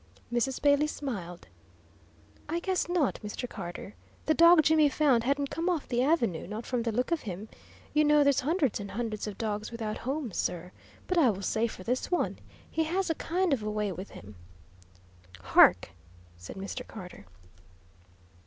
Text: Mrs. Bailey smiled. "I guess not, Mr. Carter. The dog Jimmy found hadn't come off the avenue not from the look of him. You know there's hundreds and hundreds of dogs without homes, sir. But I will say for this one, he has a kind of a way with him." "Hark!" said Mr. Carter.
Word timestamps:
Mrs. 0.33 0.59
Bailey 0.59 0.87
smiled. 0.87 1.47
"I 2.49 2.59
guess 2.59 2.89
not, 2.89 3.19
Mr. 3.23 3.47
Carter. 3.47 3.93
The 4.25 4.33
dog 4.33 4.63
Jimmy 4.63 4.89
found 4.89 5.25
hadn't 5.25 5.51
come 5.51 5.69
off 5.69 5.87
the 5.87 6.01
avenue 6.01 6.47
not 6.47 6.65
from 6.65 6.81
the 6.81 6.91
look 6.91 7.11
of 7.11 7.21
him. 7.21 7.49
You 7.93 8.03
know 8.03 8.23
there's 8.23 8.39
hundreds 8.39 8.79
and 8.79 8.89
hundreds 8.89 9.27
of 9.27 9.37
dogs 9.37 9.69
without 9.71 9.99
homes, 9.99 10.37
sir. 10.37 10.71
But 11.05 11.19
I 11.19 11.29
will 11.29 11.43
say 11.43 11.67
for 11.67 11.83
this 11.83 12.09
one, 12.09 12.39
he 12.67 12.85
has 12.85 13.11
a 13.11 13.13
kind 13.13 13.53
of 13.53 13.61
a 13.61 13.69
way 13.69 13.91
with 13.91 14.09
him." 14.09 14.33
"Hark!" 15.39 15.91
said 16.35 16.55
Mr. 16.55 16.87
Carter. 16.87 17.27